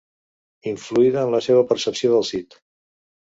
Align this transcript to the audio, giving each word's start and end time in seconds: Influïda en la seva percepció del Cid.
Influïda 0.69 1.19
en 1.27 1.35
la 1.35 1.41
seva 1.49 1.65
percepció 1.73 2.13
del 2.15 2.27
Cid. 2.33 2.57